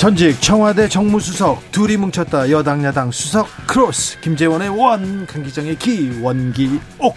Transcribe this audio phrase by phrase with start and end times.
[0.00, 7.14] 전직 청와대 정무수석 둘이 뭉쳤다 여당 야당 수석 크로스 김재원의 원 강기정의 기 원기옥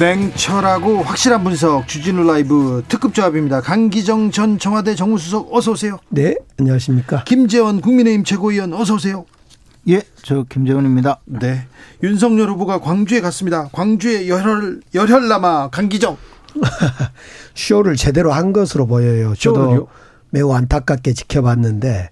[0.00, 7.24] 냉철하고 확실한 분석 주진우 라이브 특급 조합입니다 강기정 전 청와대 정무수석 어서 오세요 네 안녕하십니까
[7.24, 9.26] 김재원 국민의힘 최고위원 어서 오세요
[9.88, 11.20] 예, 저 김재원입니다.
[11.26, 11.68] 네.
[12.02, 13.68] 윤석열 후보가 광주에 갔습니다.
[13.70, 16.16] 광주의 열혈 열혈남아 강기정
[17.54, 19.34] 쇼를 제대로 한 것으로 보여요.
[19.34, 19.86] 저도 쇼를요?
[20.30, 22.10] 매우 안타깝게 지켜봤는데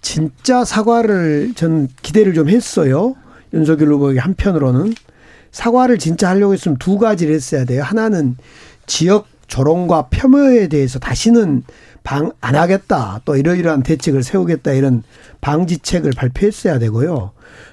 [0.00, 3.14] 진짜 사과를 전 기대를 좀 했어요.
[3.52, 4.94] 윤석열 후보에게 한편으로는
[5.50, 7.82] 사과를 진짜 하려고 했으면 두 가지를 했어야 돼요.
[7.82, 8.36] 하나는
[8.86, 11.62] 지역 조롱과 폄훼에 대해서 다시는
[12.02, 13.20] 방 안 하겠다.
[13.24, 15.02] 또 이러이러한 대책을 세우겠다 이런
[15.40, 17.32] 방지책을 발표했어야 되고요.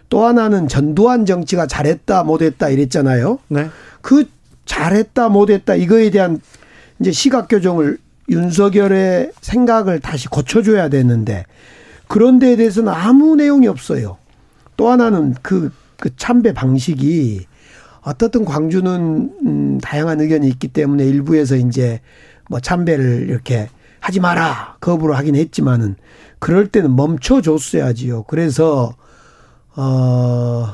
[0.10, 3.38] 또 하나는 전두환 정치가 잘했다 못했다 이랬잖아요.
[3.50, 3.70] 네.
[4.02, 4.26] 그
[4.66, 6.40] 잘했다 못했다 이거에 대한
[7.00, 7.98] 이제 시각 교정을
[8.30, 11.46] 윤석열의 생각을 다시 고쳐줘야 되는데
[12.08, 14.18] 그런 데에 대해서는 아무 내용이 없어요.
[14.78, 17.46] 또 하나는 그, 그 참배 방식이
[18.02, 22.02] 어떻든 광주는 음, 다양한 의견이 있기 때문에 일부에서 이제
[22.50, 23.70] 뭐 참배를 이렇게
[24.00, 25.96] 하지 마라 거부를 하긴 했지만은
[26.40, 28.24] 그럴 때는 멈춰 줬어야지요.
[28.24, 28.94] 그래서
[29.76, 30.74] 어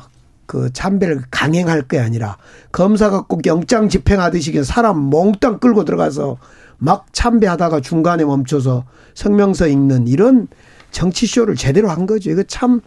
[0.50, 2.36] 그 참배를 강행할 게 아니라
[2.72, 6.38] 검사가 꼭 영장 집행하듯이 그냥 사람 몽땅 끌고 들어가서
[6.76, 8.84] 막 참배하다가 중간에 멈춰서
[9.14, 10.48] 성명서 읽는 이런
[10.90, 12.32] 정치 쇼를 제대로 한 거죠.
[12.32, 12.80] 이거 참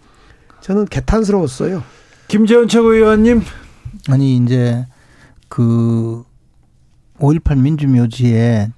[0.59, 1.81] 저는 개탄스러웠어요.
[2.27, 3.41] 김재원 최고위원님
[4.09, 4.85] 아니 이제
[5.47, 6.25] 그
[7.19, 8.71] 5.18 민주묘지에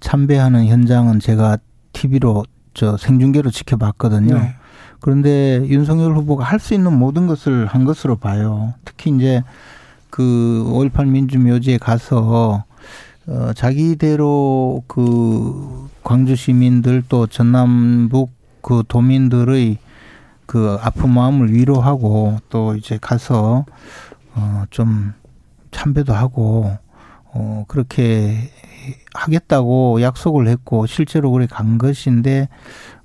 [0.00, 1.58] 참배하는 현장은 제가
[1.92, 4.38] TV로 저 생중계로 지켜봤거든요.
[4.38, 4.54] 네.
[5.00, 8.74] 그런데 윤석열 후보가 할 수 있는 모든 것을 한 것으로 봐요.
[8.84, 9.42] 특히 이제
[10.10, 12.64] 그 5.18 민주묘지에 가서
[13.26, 18.30] 어 자기대로 그 광주 시민들 또 전남북
[18.62, 19.78] 그 도민들의
[20.46, 23.64] 그 아픈 마음을 위로하고 또 이제 가서
[24.36, 25.12] 어 좀
[25.70, 26.76] 참배도 하고
[27.32, 28.50] 어 그렇게
[29.14, 32.48] 하겠다고 약속을 했고 실제로 그래 간 것인데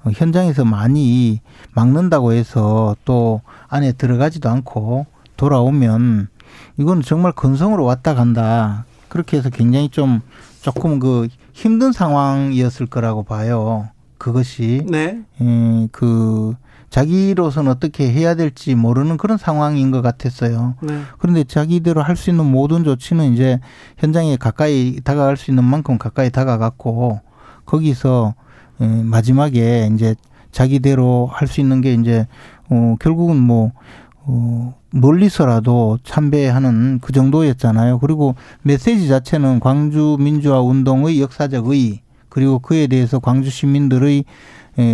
[0.03, 1.41] 어, 현장에서 많이
[1.73, 5.05] 막는다고 해서 또 안에 들어가지도 않고
[5.37, 6.29] 돌아오면
[6.77, 8.85] 이건 정말 건성으로 왔다 간다.
[9.09, 10.21] 그렇게 해서 굉장히 좀
[10.61, 13.89] 조금 그 힘든 상황이었을 거라고 봐요.
[14.17, 15.21] 그것이 네.
[15.41, 16.55] 예, 그
[16.95, 20.75] 자기로서는 어떻게 해야 될지 모르는 그런 상황인 것 같았어요.
[20.81, 21.01] 네.
[21.19, 23.59] 그런데 자기대로 할 수 있는 모든 조치는 이제
[23.97, 27.19] 현장에 가까이 다가갈 수 있는 만큼 가까이 다가갔고
[27.65, 28.33] 거기서
[28.79, 30.15] 예, 마지막에 이제
[30.53, 32.27] 자기대로 할 수 있는 게 이제
[32.69, 33.73] 어 결국은 뭐
[34.21, 37.99] 어, 멀리서라도 참배하는 그 정도였잖아요.
[37.99, 44.23] 그리고 메시지 자체는 광주 민주화 운동의 역사적 의 그리고 그에 대해서 광주 시민들의 에,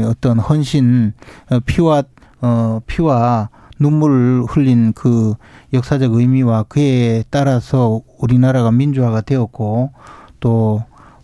[0.08, 1.14] 어떤 헌신,
[1.50, 2.04] 어, 피와
[2.42, 3.50] 어 피와
[3.80, 5.34] 눈물을 흘린 그
[5.74, 9.92] 역사적 의미와 그에 따라서 우리나라가 민주화가 되었고
[10.40, 10.84] 또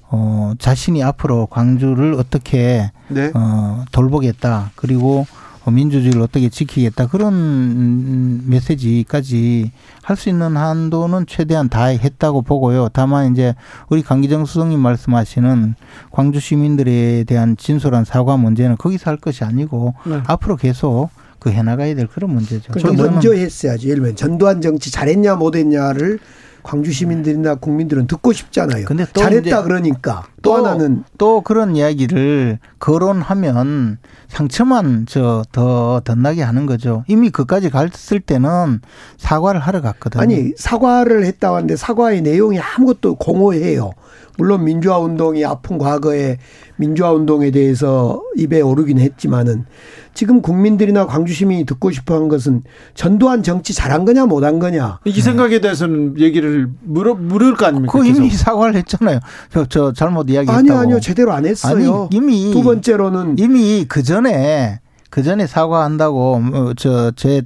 [0.09, 3.31] 어, 자신이 앞으로 광주를 어떻게 네.
[3.34, 4.72] 어, 돌보겠다.
[4.75, 5.28] 그리고 어,
[5.72, 7.07] 민주주의를 어떻게 지키겠다.
[7.07, 9.72] 그런 음, 메시지까지
[10.03, 12.89] 할 수 있는 한도는 최대한 다 했다고 보고요.
[12.94, 13.53] 다만 이제
[13.89, 15.75] 우리 강기정 수석님 말씀하시는
[16.11, 20.21] 광주 시민들에 대한 진솔한 사과 문제는 거기서 할 것이 아니고 네.
[20.25, 21.09] 앞으로 계속
[21.39, 22.71] 그 해나가야 될 그런 문제죠.
[22.71, 23.89] 그러니까 먼저 했어야지.
[23.89, 26.19] 예를 들면 전두환 정치 잘했냐 못했냐를
[26.68, 28.84] 광주 시민들이나 국민들은 듣고 싶잖아요.
[28.86, 36.42] 근데 또 잘했다 그러니까 또, 또 하나는 또 그런 이야기를 거론하면 상처만 저 더 덧나게
[36.44, 37.06] 하는 거죠.
[37.08, 38.81] 이미 그까지 갔을 때는
[39.18, 40.22] 사과를 하러 갔거든요.
[40.22, 43.92] 아니 사과를 했다고 하는데 사과의 내용이 아무것도 공허해요.
[44.38, 46.38] 물론 민주화 운동이 아픈 과거에
[46.78, 49.66] 민주화 운동에 대해서 입에 오르긴 했지만은
[50.13, 52.63] 지금 국민들이나 광주 시민이 듣고 싶어 한 것은
[52.95, 55.00] 전두환 정치 잘한 거냐 못한 거냐.
[55.06, 57.92] 이 생각에 대해서는 얘기를 물어 물을 거 아닙니까?
[57.98, 58.44] 그 이미 계속.
[58.44, 59.19] 사과를 했잖아요.
[59.51, 60.57] 저, 저 잘못 이야기했다고.
[60.57, 61.00] 아니요, 아니요.
[61.00, 62.07] 제대로 안 했어요.
[62.12, 64.80] 아니, 이미 두 번째로는 이미 그 전에
[65.10, 67.44] 그 전에 사과한다고 어, 저제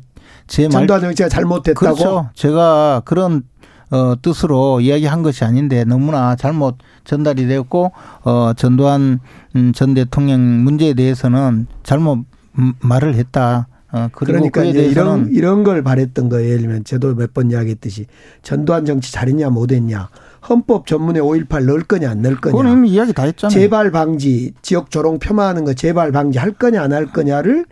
[0.48, 0.72] 제 말.
[0.72, 1.80] 전두환 정치가 잘못됐다고.
[1.96, 2.30] 그렇죠.
[2.36, 3.44] 제가 그런
[3.92, 7.92] 어, 뜻으로 이야기한 것이 아닌데 너무나 잘못 전달이 되었고
[8.24, 9.20] 어, 전두환
[9.56, 12.20] 음, 전 대통령 문제에 대해서는 잘못
[12.58, 13.68] 음, 말을 했다.
[13.94, 16.48] 어, 그러니까 이런 이런 걸 바랬던 거예요.
[16.48, 18.06] 예를 들면 저도 몇 번 이야기했듯이
[18.42, 20.08] 전두환 정치 잘했냐 못했냐
[20.48, 23.54] 헌법 전문에 5.18 넣을 거냐 안 넣을 그건 거냐 이미 이야기 다 했잖아요.
[23.54, 27.66] 재발 방지 지역 조롱 폄하하는 거 재발 방지 할 거냐 안 할 거냐를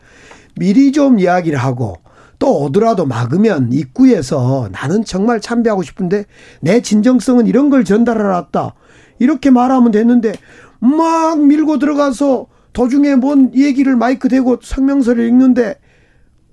[0.58, 1.96] 미리 좀 이야기를 하고
[2.40, 6.26] 또 오더라도 막으면 입구에서 나는 정말 참배하고 싶은데
[6.62, 8.74] 내 진정성은 이런 걸 전달해놨다.
[9.20, 10.34] 이렇게 말하면 됐는데
[10.80, 15.76] 막 밀고 들어가서 도중에 뭔 얘기를 마이크 대고 성명서를 읽는데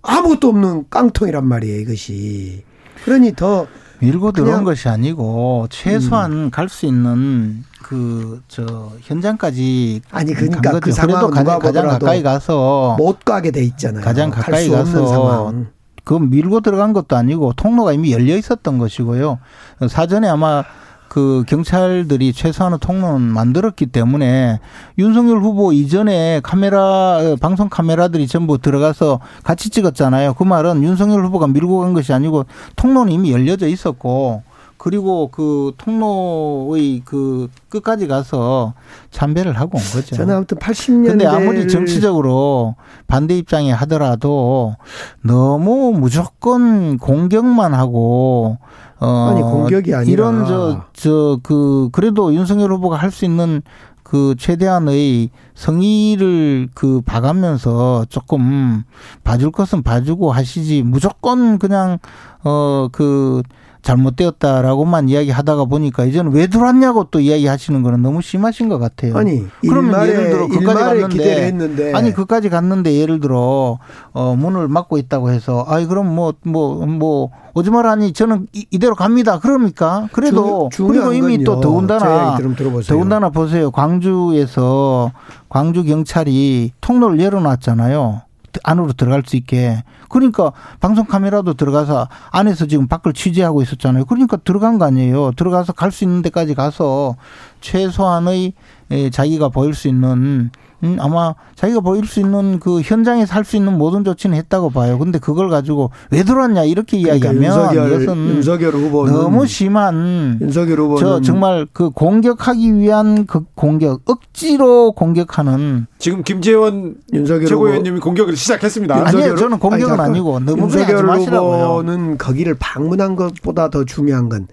[0.03, 2.65] 아무것도 없는 깡통이란 말이에요, 이것이.
[3.05, 3.67] 그러니 더
[4.01, 4.65] 밀고 들어온 음.
[4.65, 12.23] 것이 아니고 최소한 갈수 있는 그 저 현장까지 아니, 그러니까 간그 그래도 가장, 가장 가까이
[12.23, 14.03] 가서 못 가게 돼 있잖아요.
[14.03, 15.67] 가장 갈 가까이 수 없는 가서 상황.
[16.07, 19.41] 그 밀고 들어간 것도 아니고 통로가 이미 열려 있었던 것이고요.
[19.89, 20.63] 사전에 아마
[21.09, 24.61] 그 경찰들이 최소한의 통로는 만들었기 때문에
[24.99, 30.35] 윤석열 후보 이전에 카메라 어, 방송 카메라들이 전부 들어가서 같이 찍었잖아요.
[30.35, 34.45] 그 말은 윤석열 후보가 밀고 간 것이 아니고 통로는 이미 열려져 있었고
[34.79, 38.75] 그리고 그 통로의 그 끝까지 가서
[39.11, 40.15] 참배를 하고 온 거죠.
[40.17, 42.75] 저는 아무튼 80년대 근데 아무리 정치적으로
[43.07, 44.77] 반대 입장에 하더라도
[45.23, 48.59] 너무 무조건 공격만 하고
[48.99, 50.11] 어 아니, 공격이 아니라.
[50.13, 53.63] 이런 저 저 그 그래도 윤석열 후보가 할 수 있는
[54.03, 58.85] 그 최대한의 성의를 그 봐가면서 조금
[59.25, 61.99] 봐줄 것은 봐주고 하시지 무조건 그냥
[62.45, 63.43] 어그
[63.87, 69.17] 잘못되었다라고만 이야기하다가 보니까 이제는 왜 들어왔냐고 또 이야기하시는 거는 너무 심하신 것 같아요.
[69.17, 73.79] 아니 그러면 예를 들어 그까지 갔는데 했는데 아니 그까지 갔는데 예를 들어
[74.13, 79.39] 어 문을 막고 있다고 해서 아이 그럼 뭐 뭐뭐 오지 말라니 저는 이, 이대로 갑니다.
[79.39, 80.09] 그럽니까?
[80.13, 81.61] 그래도 중- 그리고 이미 또 건요.
[81.61, 82.39] 제 더군다나.
[82.87, 83.71] 더군다나 보세요.
[83.71, 85.13] 광주에서
[85.49, 88.23] 광주 경찰이 통로를 열어놨잖아요.
[88.65, 89.83] 안으로 들어갈 수 있게.
[90.09, 94.05] 그러니까 방송 카메라도 들어가서 안에서 지금 밖을 취재하고 있었잖아요.
[94.05, 95.33] 그러니까 들어간 거 아니에요.
[95.33, 97.17] 들어가서 갈 수 있는 데까지 가서
[97.61, 98.53] 최소한의
[98.91, 100.51] 에, 자기가 보일 수 있는
[100.83, 104.99] 음, 아마 자기가 보일 수 있는 그 현장에서 할 수 있는 모든 조치는 했다고 봐요.
[104.99, 107.43] 근데 그걸 가지고 왜 들어왔냐 이렇게 그러니까 이야기하면
[107.75, 114.03] 윤석열, 이것은 윤석열 후보는 너무 심한 윤석열 후보는 저 정말 그 공격하기 위한 그 공격
[114.05, 118.99] 억지로 공격하는 지금 김재원 윤석열 후보 최고위원님이 공격을 시작했습니다.
[118.99, 120.11] 윤석열 아니에요 후- 저는 공격은 아니.
[120.11, 121.65] 아니 고 너무 윤석열 마시라고요.
[121.65, 124.47] 후보는 거기를 방문한 것보다 더 중요한 건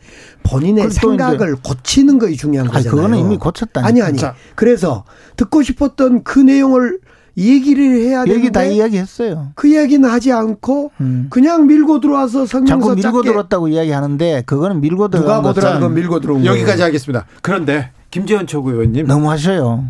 [0.43, 2.95] 본인의 생각을 고치는 것이 중요한 아니 거잖아요.
[2.95, 3.87] 그거는 이미 고쳤다니까.
[3.87, 4.17] 아니 아니.
[4.17, 4.35] 자.
[4.55, 5.05] 그래서
[5.35, 6.99] 듣고 싶었던 그 내용을
[7.37, 9.51] 얘기를 해야 얘기 다 되는데 이야기했어요.
[9.55, 11.27] 그 이야기는 하지 않고 음.
[11.29, 16.41] 그냥 밀고 들어와서 성명서 자꾸 밀고 들었다고 이야기하는데 그거는 밀고 누가 들어간 보더라도 밀고 들어온
[16.43, 16.51] 거예요.
[16.51, 17.25] 여기까지 하겠습니다.
[17.41, 19.85] 그런데 김재원 최고위원님 너무 하셔요.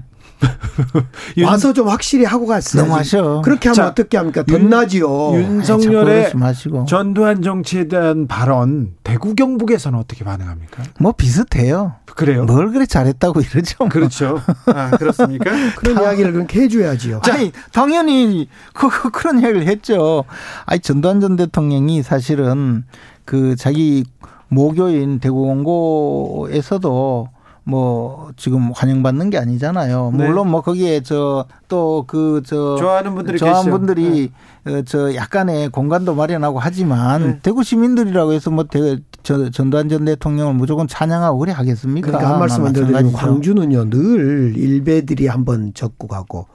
[1.38, 2.84] 윤- 와서 좀 확실히 하고 갔어요.
[2.84, 3.42] 너무 하셔.
[3.44, 4.44] 그렇게 하면 자, 어떻게 합니까?
[4.50, 5.34] 윤- 덧나지요.
[5.36, 6.86] 윤석열의 마시고.
[6.86, 10.84] 전두환 정치에 대한 발언 대구 경북에서는 어떻게 반응합니까?
[11.00, 11.96] 뭐 비슷해요.
[12.16, 12.46] 그래요?
[12.46, 13.76] 뭘 그래 잘했다고 이러죠.
[13.80, 13.90] 뭐.
[13.90, 14.40] 그렇죠.
[14.68, 15.52] 아, 그렇습니까?
[15.78, 17.22] 그런 이야기를 그렇게 해줘야지요.
[17.30, 20.24] 아니 당연히 그, 그 그런 이야기를 했죠.
[20.66, 22.84] 아니 전두환 전 대통령이 사실은
[23.26, 24.04] 그 자기
[24.50, 27.30] 모교인 대구 원고에서도
[27.66, 30.12] 뭐 지금 환영받는 게 아니잖아요.
[30.16, 30.28] 네.
[30.28, 33.78] 물론 뭐 거기에 저 또 그저 좋아하는 분들이 좋아하는 계시죠.
[33.78, 34.32] 분들이
[34.68, 37.40] 어, 저 약간의 공간도 마련하고 하지만 네.
[37.42, 42.06] 대구 시민들이라고 해서 뭐 대, 저, 전두환 전 대통령을 무조건 찬양하고 그래 하겠습니까?
[42.08, 43.12] 그러니까 한 말씀만 드리면.
[43.14, 46.46] 광주는요 늘 일베들이 한번 젖고 가고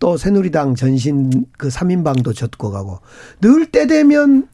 [0.00, 2.98] 또 새누리당 전신 그 3인방도 젖고 가고
[3.40, 4.48] 늘 때 되면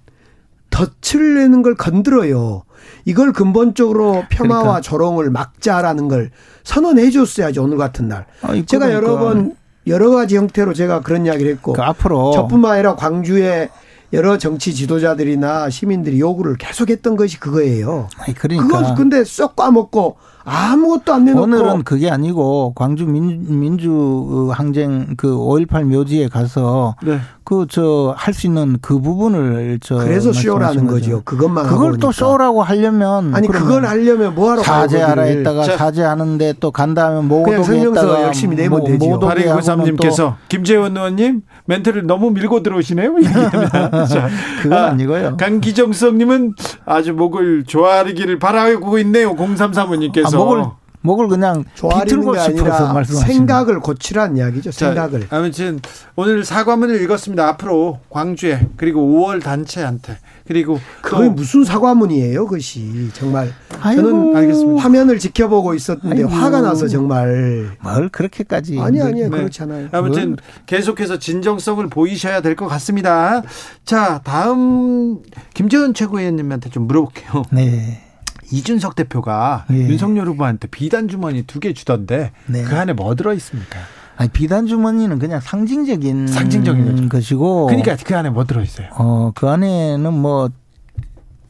[0.69, 2.63] 덫을 내는 걸 건드려요.
[3.05, 4.81] 이걸 근본적으로 폄하와 그러니까.
[4.81, 6.31] 조롱을 막자라는 걸
[6.65, 8.27] 선언해 줬어야죠 오늘 같은 날.
[8.43, 9.55] 아니, 제가 여러 그러니까 번
[9.87, 13.69] 여러 가지 형태로 제가 그런 이야기를 했고 그 앞으로 저뿐만 아니라 광주의
[14.13, 18.09] 여러 정치 지도자들이나 시민들이 요구를 계속했던 것이 그거예요.
[18.19, 24.51] 아니, 그러니까 그거 근데 쏙 까먹고 아무것도 안 내놓고 오늘은 그게 아니고 광주 민, 민주
[24.53, 27.19] 항쟁 그 5.18 묘지에 가서 네.
[27.45, 31.23] 그저 할 수 있는 그 부분을 저 그래서 쇼라는 거죠.
[31.25, 32.13] 그것만 하고 그걸 또.
[32.13, 35.23] 쇼라고 하려면 아니 그걸 하려면 뭐하러 사죄하라.
[35.23, 35.77] 했다가 자.
[35.77, 39.11] 사죄하는데 또 간 다음에 그냥 모독에 설명서 했다가 열심히 내면 모- 되지요.
[39.11, 43.15] 모독에 하고는 또 8293님께서 김재원 의원님 멘트를 너무 밀고 들어오시네요.
[44.09, 44.29] 자,
[44.63, 45.37] 그건 아, 아니고요.
[45.37, 46.55] 강기정성님은
[46.87, 49.35] 아주 목을 조아리기를 바라고 있네요.
[49.35, 50.27] 0335님께서.
[50.27, 50.65] 아, 목을
[51.03, 54.71] 목을 그냥 비틀고 게 싶어서 아니라 말씀하시는 생각을 고치란 이야기죠.
[54.71, 55.29] 생각을.
[55.31, 55.81] 자, 아무튼
[56.15, 57.49] 오늘 사과문을 읽었습니다.
[57.49, 63.51] 앞으로 광주에 그리고 5월 단체한테 그리고 그게 또 무슨 사과문이에요, 그것이 정말.
[63.81, 64.03] 아이고.
[64.03, 64.83] 저는 알겠습니다.
[64.83, 66.29] 화면을 지켜보고 있었는데 아이고.
[66.29, 67.71] 화가 나서 정말.
[67.83, 69.39] 뭘 그렇게까지 아니 아니요 네.
[69.39, 69.89] 그렇잖아요.
[69.93, 73.41] 아무튼 계속해서 진정성을 보이셔야 될 것 같습니다.
[73.87, 75.21] 자, 다음
[75.55, 77.45] 김재원 최고위원님한테 좀 물어볼게요.
[77.53, 78.03] 네.
[78.51, 79.75] 이준석 대표가 예.
[79.89, 82.63] 윤석열 후보한테 비단 주머니 두 개 주던데 네.
[82.65, 83.79] 그 안에 뭐 들어 있습니까?
[84.17, 87.09] 아니 비단 주머니는 그냥 상징적인 상징적인 거죠.
[87.09, 88.89] 것이고 그러니까 그 안에 뭐 들어 있어요?
[88.93, 90.51] 어, 그 안에는 뭐,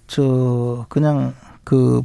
[0.06, 2.02] 저, 그냥 그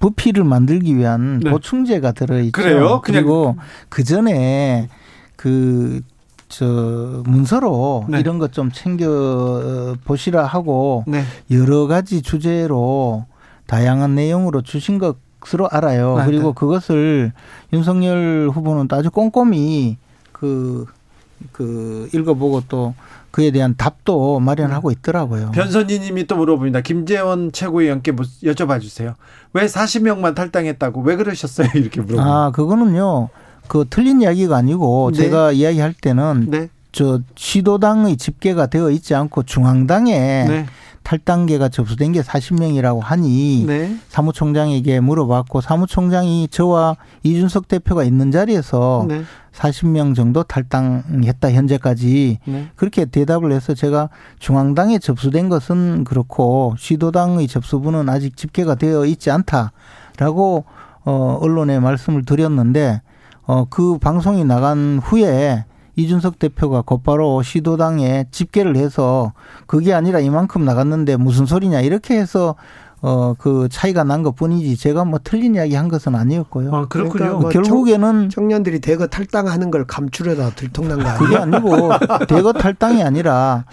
[0.00, 1.50] 부피를 만들기 위한 네.
[1.50, 2.52] 보충제가 들어 있죠.
[2.52, 3.00] 그래요?
[3.00, 3.56] 그냥- 그리고
[3.88, 4.88] 그 전에
[5.36, 6.00] 그,
[6.48, 8.20] 저, 문서로 네.
[8.20, 11.22] 이런 것 좀 챙겨 보시라 하고 네.
[11.50, 13.26] 여러 가지 주제로
[13.68, 16.16] 다양한 내용으로 주신 것으로 알아요.
[16.18, 16.52] 네, 그리고 네.
[16.56, 17.32] 그것을
[17.72, 19.98] 윤석열 후보는 또 아주 꼼꼼히
[20.32, 20.86] 그,
[21.52, 22.94] 그 읽어보고 또
[23.30, 25.50] 그에 대한 답도 마련하고 있더라고요.
[25.52, 26.80] 변선희 님이 또 물어봅니다.
[26.80, 29.14] 김재원 최고위원께 뭐 여쭤봐 주세요.
[29.52, 31.68] 왜 40명만 탈당했다고 왜 그러셨어요?
[31.76, 32.24] 이렇게 물어봅니다.
[32.24, 33.28] 아, 그거는요.
[33.68, 35.18] 그 틀린 이야기가 아니고 네.
[35.18, 36.68] 제가 이야기할 때는 네.
[36.90, 40.14] 저 시도당의 집계가 되어 있지 않고 중앙당에
[40.48, 40.66] 네.
[41.02, 43.96] 탈당계가 접수된 게 40명이라고 하니 네.
[44.08, 49.22] 사무총장에게 물어봤고 사무총장이 저와 이준석 대표가 있는 자리에서 네.
[49.52, 52.68] 40명 정도 탈당했다 현재까지 네.
[52.76, 60.64] 그렇게 대답을 해서 제가 중앙당에 접수된 것은 그렇고 시도당의 접수분은 아직 집계가 되어 있지 않다라고
[61.04, 63.00] 어 언론에 말씀을 드렸는데
[63.46, 65.64] 어그 방송이 나간 후에
[65.98, 69.32] 이준석 대표가 곧바로 시도당에 집계를 해서
[69.66, 72.54] 그게 아니라 이만큼 나갔는데 무슨 소리냐 이렇게 해서
[73.00, 76.74] 어 그 차이가 난 것 뿐이지 제가 뭐 틀린 이야기 한 것은 아니었고요.
[76.74, 77.12] 아, 그렇군요.
[77.12, 81.56] 그러니까 뭐 결국에는 청 년들이 대거 탈당하는 걸 감추려다 들통난 거 그게 아니에요?
[81.58, 81.90] 아니고
[82.26, 83.64] 대거 탈당이 아니라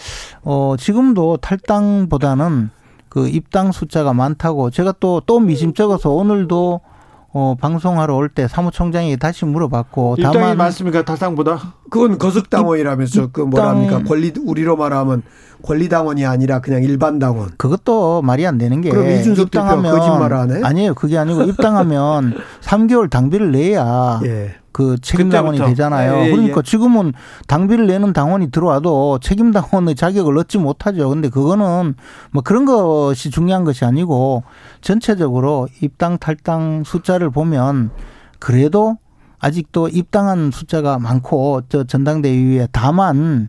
[0.43, 2.69] 어 지금도 탈당보다는
[3.09, 6.81] 그 입당 숫자가 많다고 제가 또 또 미심쩍어서 오늘도
[7.37, 11.03] 어 방송하러 올 때 사무총장이 다시 물어봤고 다만 많습니까?
[11.03, 11.73] 탈당보다?
[11.89, 15.21] 그건 거석당원이라면서 그 뭐랍니까 입당- 권리 우리로 말하면
[15.61, 17.49] 권리당원이 아니라 그냥 일반 당원.
[17.57, 20.61] 그것도 말이 안 되는 게 그럼 이준석 대표가 거짓말을 하네?
[20.63, 24.55] 아니에요 그게 아니고 입당하면 3개월 당비를 내야 예.
[24.75, 25.57] 그 책임 당원이.
[25.57, 26.15] 되잖아요.
[26.15, 26.61] 예, 예, 그러니까 예.
[26.61, 27.13] 지금은
[27.47, 31.07] 당비를 내는 당원이 들어와도 책임 당원의 자격을 얻지 못하죠.
[31.07, 31.95] 근데 그거는
[32.31, 34.43] 뭐 그런 것이 중요한 것이 아니고
[34.81, 37.91] 전체적으로 입당 탈당 숫자를 보면
[38.39, 38.97] 그래도
[39.39, 43.47] 아직도 입당한 숫자가 많고 저 전당대회에 다만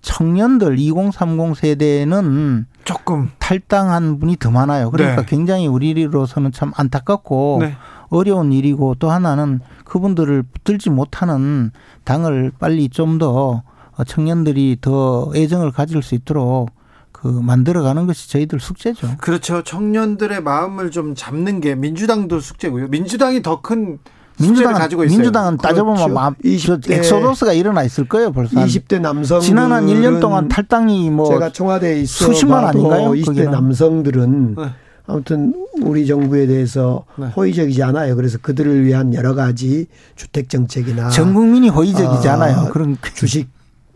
[0.00, 3.30] 청년들 2030 세대는 조금.
[3.38, 4.90] 탈당한 분이 더 많아요.
[4.90, 5.26] 그러니까 네.
[5.28, 7.76] 굉장히 우리로서는 참 안타깝고 네.
[8.16, 11.70] 어려운 일이고 또 하나는 그분들을 붙들지 못하는
[12.04, 13.62] 당을 빨리 좀 더
[14.06, 16.70] 청년들이 더 애정을 가질 수 있도록
[17.12, 19.16] 그 만들어가는 것이 저희들 숙제죠.
[19.18, 19.62] 그렇죠.
[19.62, 22.88] 청년들의 마음을 좀 잡는 게 민주당도 숙제고요.
[22.88, 23.98] 민주당이 더큰
[24.36, 25.16] 숙제를 민주당은 가지고 있어요.
[25.16, 26.12] 민주당은 따져보면 그렇죠.
[26.12, 28.58] 마- 저 20대 엑소더스가 일어나 있을 거예요 벌써.
[28.58, 33.10] 한 20대 남성 지난 한 1년 동안 탈당이 뭐 제가 청와대에 있어 수십만 아닌가요?
[33.12, 33.50] 20대 거기는?
[33.52, 34.64] 남성들은 네.
[35.06, 37.26] 아무튼 우리 정부에 대해서 네.
[37.26, 38.16] 호의적이지 않아요.
[38.16, 42.70] 그래서 그들을 위한 여러 가지 주택 정책이나 전 국민이 호의적이지 아, 않아요.
[42.72, 43.48] 그런 주식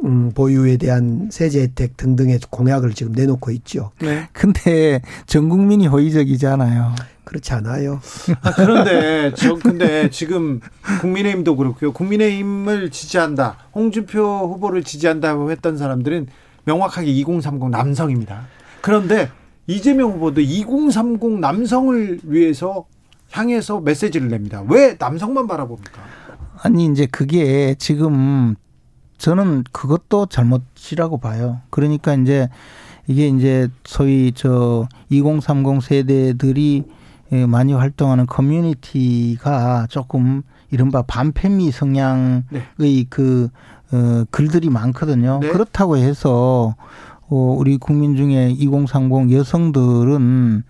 [0.05, 3.91] 음, 보유에 대한 세제 혜택 등등의 공약을 지금 내놓고 있죠.
[4.01, 4.29] 네.
[4.33, 6.95] 근데 전 국민이 호의적이지 않아요.
[7.25, 8.01] 그렇지 않아요.
[8.43, 10.61] 아, 그런데 저 근데 지금
[11.01, 11.93] 국민의힘도 그렇고요.
[11.93, 13.57] 국민의힘을 지지한다.
[13.75, 14.23] 홍준표
[14.53, 16.29] 후보를 지지한다고 했던 사람들은
[16.65, 18.47] 명확하게 2030 남성입니다.
[18.81, 19.31] 그런데
[19.69, 22.87] 이재명 후보도 2030 남성을 위해서
[23.31, 24.65] 향해서 메시지를 냅니다.
[24.67, 26.01] 왜 남성만 바라봅니까?
[26.63, 28.57] 아니 이제 그게 지금
[29.19, 31.61] 저는 그것도 잘못이라고 봐요.
[31.69, 32.49] 그러니까 이제
[33.07, 36.85] 이게 이제 소위 저 2030 세대들이
[37.33, 42.43] 예, 많이 활동하는 커뮤니티가 조금 이른바 반패미 성향의
[42.79, 43.07] 네.
[43.11, 43.51] 그
[43.93, 45.41] 어, 글들이 많거든요.
[45.43, 45.51] 네.
[45.51, 46.75] 그렇다고 해서
[47.31, 50.63] 어, 우리 국민 중에 2030 여성들은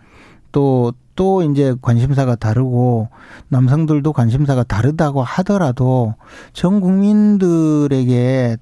[0.53, 3.09] 또, 또 이제 관심사가 다르고
[3.49, 6.15] 남성들도 관심사가 다르다고 하더라도
[6.53, 8.57] 전 국민들에게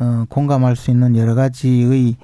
[0.00, 2.16] 어, 공감할 수 있는 여러 가지의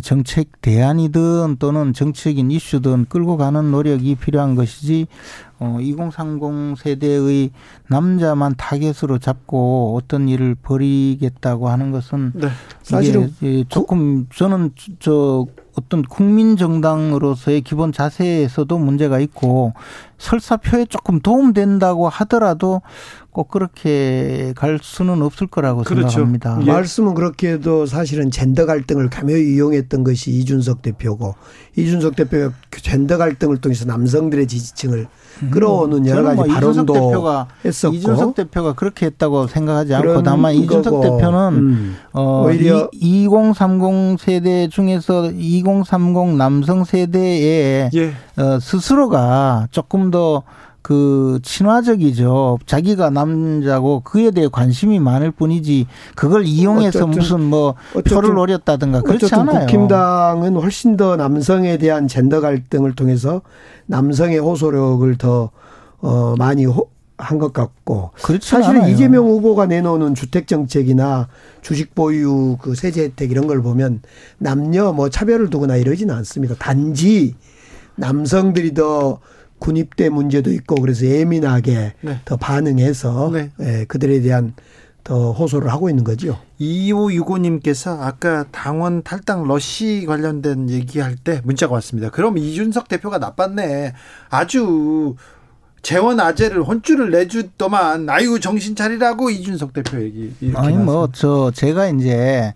[0.00, 5.06] 정책 대안이든 또는 정치적인 이슈든 끌고 가는 노력이 필요한 것이지
[5.58, 7.50] 어, 2030 세대의
[7.88, 12.48] 남자만 타겟으로 잡고 어떤 일을 벌이겠다고 하는 것은 네.
[12.82, 19.72] 사실은 이게 예, 조금 저는 저 어떤 국민 정당으로서의 기본 자세에서도 문제가 있고
[20.18, 22.82] 설사 표에 조금 도움된다고 하더라도
[23.32, 26.08] 꼭 그렇게 갈 수는 없을 거라고 그렇죠.
[26.10, 26.58] 생각합니다.
[26.60, 26.66] 예.
[26.66, 31.34] 말씀은 그렇게 해도 사실은 젠더 갈등을 가묘히 이용했던 것이 이준석 대표고
[31.74, 35.06] 이준석 대표가 그 젠더 갈등을 통해서 남성들의 지지층을
[35.44, 35.50] 음.
[35.50, 41.00] 끌어오는 여러 가지 뭐 발언도 대표가, 했었고 이준석 대표가 그렇게 했다고 생각하지 않고 다만 이준석
[41.00, 41.96] 대표는 음.
[42.12, 48.12] 어, 오히려 2030 세대 중에서 2030 남성 세대에 예.
[48.36, 50.42] 어, 스스로가 조금 더
[50.82, 52.58] 그 친화적이죠.
[52.66, 55.86] 자기가 남자고 그에 대해 관심이 많을 뿐이지
[56.16, 59.60] 그걸 이용해서 무슨 뭐 표를 노렸다든가 그렇지 않아요.
[59.60, 63.42] 국힘당은 훨씬 더 남성에 대한 젠더 갈등을 통해서
[63.86, 65.50] 남성의 호소력을 더
[66.00, 66.66] 어, 많이
[67.16, 68.92] 한것 같고 사실은 않아요.
[68.92, 71.28] 이재명 후보가 내놓는 주택 정책이나
[71.60, 74.02] 주식 보유 그 세제 혜택 이런 걸 보면
[74.38, 76.56] 남녀 뭐 차별을 두거나 이러지는 않습니다.
[76.56, 77.36] 단지
[77.94, 79.20] 남성들이 더
[79.62, 82.20] 군입대 문제도 있고 그래서 예민하게 네.
[82.24, 83.50] 더 반응해서 네.
[83.60, 84.54] 예, 그들에 대한
[85.04, 86.38] 더 호소를 하고 있는 거죠.
[86.60, 92.10] 2565님께서 아까 당원 탈당 러시 관련된 얘기할 때 문자가 왔습니다.
[92.10, 93.94] 그럼 이준석 대표가 나빴네.
[94.30, 95.14] 아주
[95.82, 100.32] 재원 아재를 혼쭐을 내주더만 아이고 정신 차리라고 이준석 대표 얘기.
[100.54, 102.52] 아니 뭐 저 제가 이제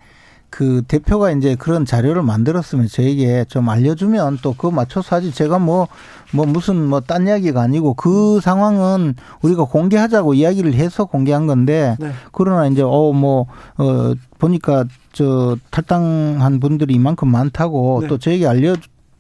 [0.51, 5.89] 그 대표가 이제 그런 자료를 만들었으면 저에게 좀 알려주면 또 그거 맞춰서 하지 제가 뭐뭐
[6.33, 12.11] 뭐 무슨 뭐 딴 이야기가 아니고 그 상황은 우리가 공개하자고 이야기를 해서 공개한 건데 네.
[12.33, 13.47] 그러나 이제 어 뭐어
[13.79, 18.09] 어, 보니까 저 탈당한 분들이 이만큼 많다고 네.
[18.09, 18.75] 또 저에게 알려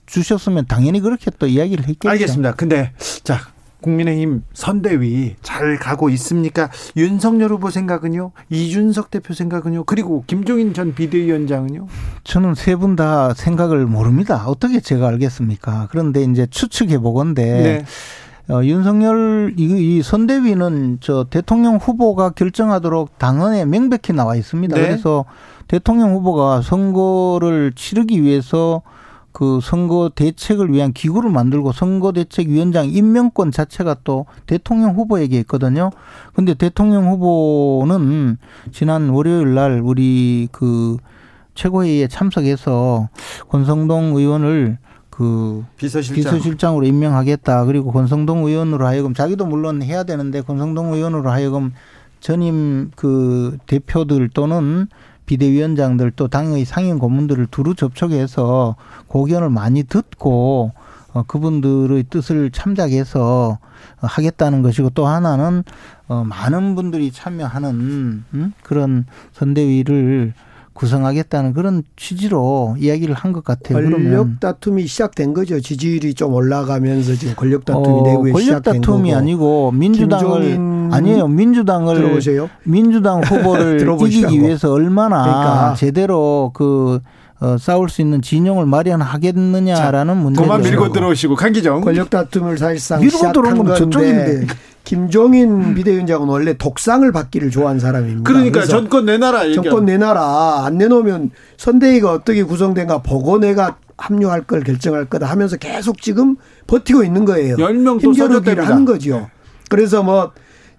[0.06, 2.08] 주셨으면 당연히 그렇게 또 이야기를 했겠죠.
[2.08, 2.52] 알겠습니다.
[2.52, 2.92] 근데
[3.24, 3.40] 자
[3.96, 6.68] 국민의힘 선대위 잘 가고 있습니까?
[6.96, 8.32] 윤석열 후보 생각은요?
[8.50, 9.84] 이준석 대표 생각은요?
[9.84, 11.86] 그리고 김종인 전 비대위원장은요?
[12.24, 14.44] 저는 세 분 다 생각을 모릅니다.
[14.46, 15.88] 어떻게 제가 알겠습니까?
[15.90, 17.84] 그런데 이제 추측해 보건데
[18.48, 18.52] 네.
[18.54, 19.64] 어, 윤석열 이,
[19.98, 24.74] 이 선대위는 저 대통령 후보가 결정하도록 당헌에 명백히 나와 있습니다.
[24.76, 24.82] 네.
[24.82, 25.24] 그래서
[25.68, 28.82] 대통령 후보가 선거를 치르기 위해서
[29.36, 35.90] 그 선거 대책을 위한 기구를 만들고 선거 대책 위원장 임명권 자체가 또 대통령 후보에게 있거든요.
[36.32, 38.38] 근데 대통령 후보는
[38.72, 40.96] 지난 월요일 날 우리 그
[41.54, 43.10] 최고회의에 참석해서
[43.50, 44.78] 권성동 의원을
[45.10, 46.78] 그 비서실장.
[46.78, 47.66] 으로 임명하겠다.
[47.66, 51.74] 그리고 권성동 의원으로 하여금 자기도 물론 해야 되는데 권성동 의원으로 하여금
[52.20, 54.88] 전임 그 대표들 또는
[55.26, 58.76] 비대위원장들 또 당의 상임 고문들을 두루 접촉해서
[59.08, 60.72] 고견을 많이 듣고
[61.12, 63.58] 어, 그분들의 뜻을 참작해서
[63.96, 65.64] 하겠다는 것이고 또 하나는
[66.08, 68.52] 어, 많은 분들이 참여하는 음?
[68.62, 70.34] 그런 선대위를
[70.76, 73.74] 구성하겠다는 그런 취지로 이야기를 한 것 같아요.
[73.78, 74.36] 권력 그러면.
[74.40, 75.58] 다툼이 시작된 거죠.
[75.60, 79.18] 지지율이 좀 올라가면서 지금 권력 다툼이 어, 내부에 권력 시작된 다툼이 거고.
[79.18, 80.58] 아니고 민주당을
[80.92, 81.26] 아니에요.
[81.28, 82.48] 민주당을 들어보세요.
[82.64, 85.74] 민주당 후보를 이기기 위해서 얼마나 그러니까.
[85.76, 87.00] 제대로 그
[87.40, 90.40] 어, 싸울 수 있는 진영을 마련하겠느냐라는 문제.
[90.40, 91.80] 그만 밀고 들어오시고 강 기정.
[91.80, 94.46] 권력 다툼을 사실상 밀고 들어온 건 저쪽인데.
[94.86, 98.22] 김종인 비대위원장은 원래 독상을 받기를 좋아하는 사람입니다.
[98.22, 99.52] 그러니까 정권 내놔라.
[99.52, 100.64] 정권 내놔라.
[100.64, 106.36] 안 내놓으면 선대위가 어떻게 구성된가 보고 내가 합류할 걸 결정할 거다 하면서 계속 지금
[106.68, 107.56] 버티고 있는 거예요.
[107.56, 109.28] 10명 힘겨루기를 하는 거죠.
[109.68, 110.30] 그래서 뭐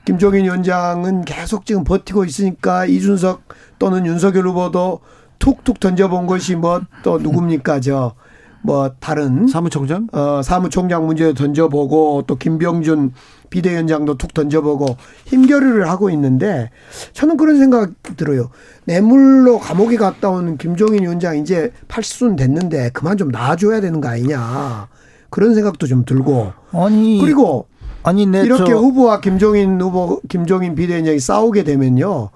[0.05, 3.41] 김종인 위원장은 계속 지금 버티고 있으니까 이준석
[3.77, 5.01] 또는 윤석열 후보도
[5.37, 8.15] 툭툭 던져본 것이 뭐 또 누굽니까 저
[8.61, 13.13] 뭐 다른 사무총장 어 사무총장 문제도 던져보고 또 김병준
[13.49, 16.69] 비대위원장도 툭 던져보고 힘겨루를 하고 있는데
[17.13, 18.49] 저는 그런 생각 들어요.
[18.85, 24.87] 뇌물로 감옥에 갔다 온 김종인 위원장 이제 80순 됐는데 그만 좀 놔줘야 되는 거 아니냐
[25.29, 27.67] 그런 생각도 좀 들고 아니 그리고
[28.03, 32.31] 아니 이렇게 후보와 김종인 후보 김종인 비대위원장이 싸우게 되면요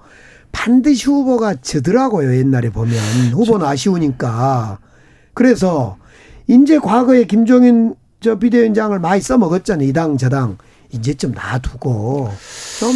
[0.52, 2.36] 반드시 후보가 지더라고요.
[2.36, 2.94] 옛날에 보면
[3.32, 4.78] 후보는 아쉬우니까.
[5.34, 5.96] 그래서
[6.52, 9.88] 이제 과거에 김종인 저 비대위원장을 많이 써먹었잖아요.
[9.88, 10.58] 이당 저당
[10.90, 12.30] 이제 좀 놔두고
[12.78, 12.92] 좀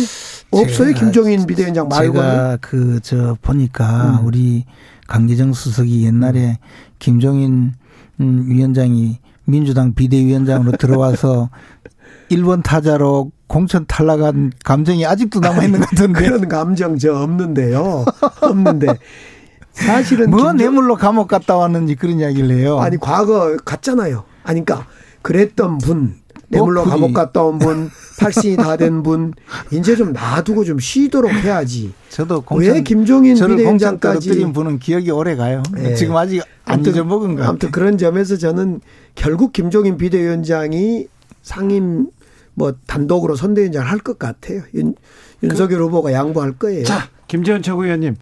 [0.51, 0.93] 없어요.
[0.95, 2.21] 김종인 비대위원장 말고는.
[2.21, 4.27] 제가 그 저 보니까 음.
[4.27, 4.65] 우리
[5.09, 6.57] 강기정 수석이 옛날에 음.
[6.99, 7.73] 김종인
[8.21, 11.51] 음, 위원장이 민주당 비대위원장으로 들어와서
[12.31, 18.05] 1번 타자로 공천 탈락한 감정이 아직도 남아 있는 것 같은데 그런 감정 저 없는데요.
[18.41, 18.89] 없는데
[19.77, 20.57] 사실은 뭐 김정...
[20.57, 22.79] 뇌물로 감옥 갔다 왔는지 그런 이야기를 해요.
[22.81, 24.25] 아니 과거 갔잖아요.
[24.43, 24.89] 아니 그러니까
[25.23, 26.15] 그랬던 분
[26.49, 29.33] 뇌물로 뭐 감옥 갔다 온 분, 팔신이 다 된 분,
[29.73, 31.93] 이제 좀 놔두고 좀 쉬도록 해야지.
[32.09, 35.65] 저도 공천, 왜 김종인 비대위원장까지 떨어뜨린 분은 기억이 오래 가요.
[35.79, 35.95] 예.
[35.95, 37.73] 지금 아직 안 잊어먹은 것 아무튼.
[37.73, 38.81] 그런 점에서 저는
[39.17, 41.09] 결국 김종인 비대위원장이
[41.43, 42.11] 상임
[42.55, 44.63] 뭐 단독으로 선대위원장을 할 것 같아요.
[44.75, 44.95] 윤,
[45.43, 46.85] 윤석열 후보가 양보할 거예요.
[46.85, 48.15] 자, 김재원 최고위원님.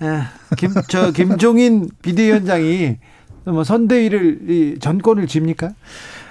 [0.00, 2.96] 아, 김, 저 김종인 비대위원장이
[3.44, 5.70] 뭐 선대위를 이 전권을 집니까?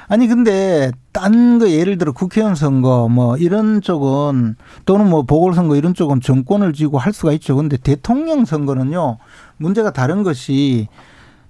[0.10, 5.94] 아니 근데 딴 거 예를 들어 국회의원 선거 뭐 이런 쪽은 또는 뭐 보궐선거 이런
[5.94, 7.56] 쪽은 정권을 쥐고 할 수가 있죠.
[7.58, 9.18] 근데 대통령 선거는요
[9.58, 10.88] 문제가 다른 것이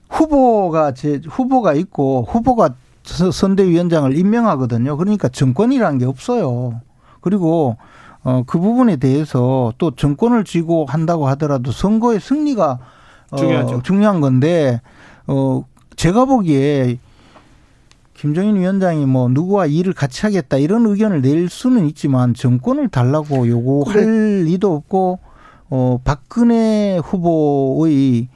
[0.10, 2.70] 후보가 제 후보가 있고 후보가
[3.04, 4.98] 서- 선대위원장을 임명하거든요.
[4.98, 6.82] 그러니까 정권이라는 게 없어요.
[7.22, 7.78] 그리고
[8.28, 12.80] 어 그 부분에 대해서 또 정권을 쥐고 한다고 하더라도 선거의 승리가
[13.32, 13.82] 어, 중요하죠.
[13.84, 14.82] 중요한 건데
[15.28, 15.64] 어
[15.96, 17.00] 제가 보기에
[18.14, 24.44] 김정인 위원장이 뭐 누구와 일을 같이 하겠다 이런 의견을 낼 수는 있지만 정권을 달라고 요구할
[24.44, 25.20] 리도 없고
[25.70, 28.28] 어 박근혜 후보의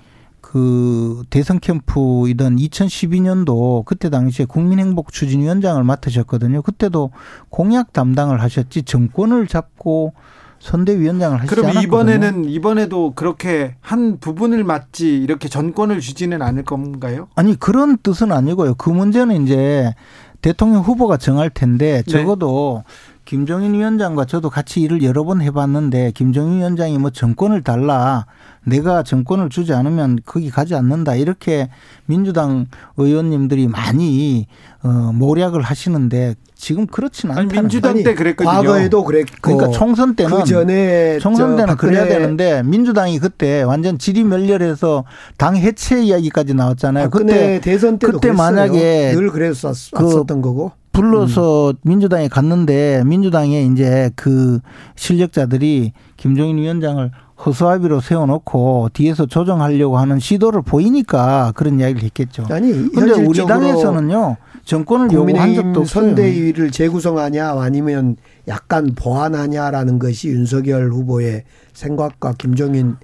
[0.52, 6.62] 그 대선 캠프이던 2012년도 그때 당시에 국민행복추진위원장을 맡으셨거든요.
[6.62, 7.12] 그때도
[7.50, 10.14] 공약 담당을 하셨지 정권을 잡고
[10.60, 11.88] 선대위원장을 하시지 그럼 않았거든요.
[11.88, 17.30] 이번에는 이번에도 그렇게 한 부분을 맡지 이렇게 전권을 주지는 않을 건가요?
[17.36, 18.76] 아니 그런 뜻은 아니고요.
[18.76, 19.94] 그 문제는 이제
[20.42, 22.12] 대통령 후보가 정할 텐데 네.
[22.12, 22.84] 적어도
[23.32, 28.26] 김정인 위원장과 저도 같이 일을 여러 번 해봤는데 김정인 위원장이 뭐 정권을 달라
[28.66, 31.70] 내가 정권을 주지 않으면 거기 가지 않는다 이렇게
[32.08, 32.66] 민주당
[32.98, 34.48] 의원님들이 많이
[34.84, 38.52] 어, 모략을 하시는데 지금 그렇지는 아니, 않다는 민주당 아니, 때 그랬거든요.
[38.52, 39.38] 과거에도 그랬고.
[39.40, 45.06] 그러니까 총선 때는 그 전에 총선 때는 저 그래야 되는데 민주당이 그때 완전 질의멸렬해서
[45.38, 47.10] 당 해체 이야기까지 나왔잖아요.
[47.12, 48.52] 그때 대선 때도 그때 그랬어요.
[48.52, 49.30] 만약에 늘
[49.70, 50.10] 왔- 그
[50.42, 50.81] 거고.
[50.92, 54.60] 불러서 민주당에 갔는데 민주당에 이제 그
[54.96, 57.12] 실력자들이 김종인 위원장을
[57.46, 62.46] 허수아비로 세워놓고 뒤에서 조정하려고 하는 시도를 보이니까 그런 이야기를 했겠죠.
[62.50, 66.06] 아니 근데 우리 당에서는요 정권을 요구한 적도 없어요.
[66.06, 68.16] 선대위를 재구성하냐 아니면
[68.48, 72.98] 약간 보완하냐라는 것이 윤석열 후보의 생각과 김종인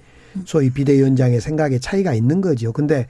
[0.44, 2.72] 소위 비대위원장의 생각의 차이가 있는 거죠.
[2.72, 3.06] 근데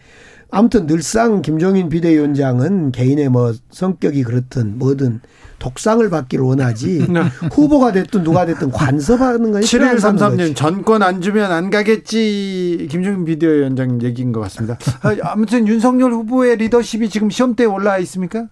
[0.50, 5.20] 아무튼 늘상 김종인 비대위원장은 개인의 뭐 성격이 그렇든 뭐든
[5.58, 7.20] 독상을 받기를 원하지 네.
[7.52, 10.54] 후보가 됐든 누가 됐든 관섭하는 건 싫어한다는 7133님 거지.
[10.54, 14.78] 전권 안 주면 안 가겠지 김종인 비대위원장 얘기인 것 같습니다.
[15.02, 18.46] 아, 아무튼 윤석열 후보의 리더십이 지금 시험대에 올라와 있습니까?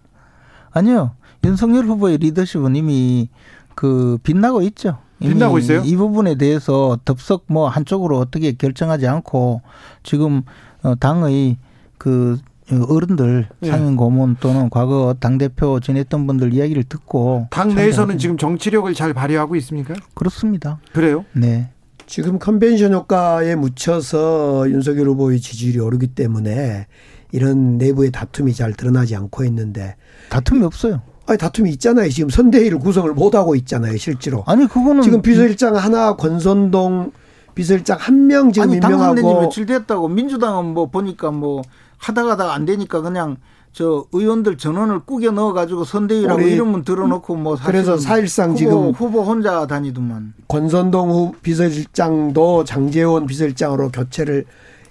[0.72, 1.12] 아니요.
[1.44, 3.28] 윤석열 후보의 리더십은 이미
[3.74, 4.98] 그 빛나고 있죠.
[5.20, 5.80] 빛나고 있어요?
[5.84, 9.62] 이 부분에 대해서 덥석 뭐 한쪽으로 어떻게 결정하지 않고
[10.02, 10.42] 지금
[10.82, 11.56] 어, 당의
[11.98, 12.38] 그
[12.88, 13.70] 어른들 예.
[13.70, 19.14] 상임 고문 또는 과거 당 대표 지냈던 분들 이야기를 듣고 당 내에서는 지금 정치력을 잘
[19.14, 19.94] 발휘하고 있습니까?
[20.14, 20.80] 그렇습니다.
[20.92, 21.24] 그래요?
[21.32, 21.70] 네.
[22.06, 26.86] 지금 컨벤션 효과에 묻혀서 윤석열 후보의 지지율이 오르기 때문에
[27.32, 29.96] 이런 내부의 다툼이 잘 드러나지 않고 있는데
[30.30, 31.02] 다툼이 없어요.
[31.26, 32.08] 아니 다툼이 있잖아요.
[32.10, 33.96] 지금 선대위를 구성을 못 하고 있잖아요.
[33.96, 34.44] 실제로.
[34.46, 37.10] 아니 그거는 지금 비서실장 하나 권선동
[37.56, 41.62] 비서실장 한 명 지금 아니 당선된 지 임명하고 며칠 됐다고 민주당은 뭐 보니까 뭐
[41.98, 43.36] 하다가 하다가 안 되니까 그냥
[43.72, 49.22] 저 의원들 전원을 꾸겨 넣어 가지고 선대위라고 이름은 들어놓고 뭐 그래서 사실상 후보, 지금 후보
[49.22, 54.44] 혼자 다니더만 권선동 후 비서실장도 장재원 비서실장으로 교체를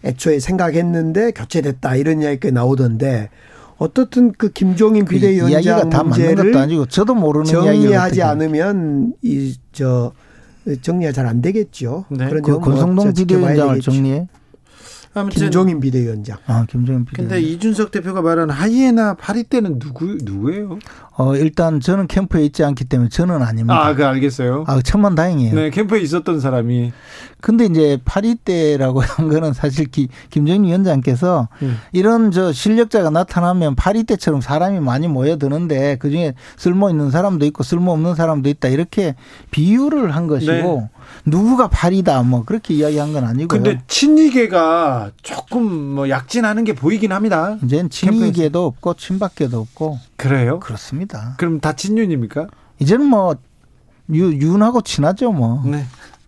[0.04, 3.30] 애초에 생각했는데 교체됐다 이런 이야기가 나오던데
[3.78, 9.56] 어떻든 그 김종인 그 비대위원장 다 맞는 문제를 것도 아니고 저도 모르는 정리하지 않으면 이
[9.76, 10.14] 저
[10.82, 12.06] 정리가 잘 안 되겠죠.
[12.10, 12.28] 네.
[12.28, 13.82] 그런 그뭐 권성동 비대위원장을.
[13.82, 14.28] 정리해.
[15.16, 16.38] 아무튼 김종인 비대위원장.
[16.46, 17.30] 아 김정인 비대위원.
[17.30, 20.78] 근데 이준석 대표가 말한 하이에나 파리 때는 누구 누구예요?
[21.18, 23.86] 어 일단 저는 캠프에 있지 않기 때문에 저는 아닙니다.
[23.86, 24.66] 아, 그 알겠어요.
[24.68, 25.56] 아 천만 다행이에요.
[25.56, 26.92] 네, 캠프에 있었던 사람이
[27.40, 31.78] 근데 이제 파리 때라고 한 거는 사실 기, 김정인 위원장께서 음.
[31.92, 37.64] 이런 저 실력자가 나타나면 파리 때처럼 사람이 많이 모여드는데 그 중에 쓸모 있는 사람도 있고
[37.64, 39.16] 쓸모 없는 사람도 있다 이렇게
[39.52, 40.90] 비유를 한 것이고 네.
[41.26, 43.48] 누구가 파리다 뭐 그렇게 이야기한 건 아니고요.
[43.48, 47.58] 근데 친이계가 조금 뭐 약진하는 게 보이긴 합니다.
[47.64, 50.60] 이제는 친이계도 없고 친박계도 없고 그래요?
[50.60, 51.36] 그렇습니다.
[51.38, 52.48] 그럼 다 친윤입니까?
[52.80, 53.36] 이제는 뭐
[54.14, 55.64] 유, 윤하고 친하죠 뭐.
[55.66, 55.86] 네.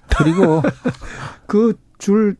[0.09, 0.61] 그리고
[1.47, 2.37] 그 줄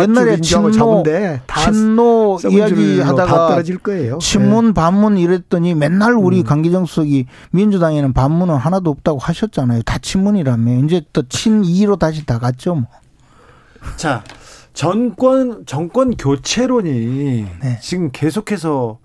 [0.00, 4.18] 옛날에 친노- 잡은데 다 친노 이야기하다가 떨어질 거예요.
[4.18, 6.44] 친문 반문 이랬더니 맨날 우리 음.
[6.44, 9.82] 강기정 수석이 민주당에는 반문은 하나도 없다고 하셨잖아요.
[9.82, 10.84] 다 친문이라며.
[10.84, 12.74] 이제 또 친이로 다시 다 갔죠.
[12.76, 12.84] 뭐.
[13.96, 14.22] 자,
[14.72, 17.78] 정권 정권 교체론이 네.
[17.82, 18.98] 지금 계속해서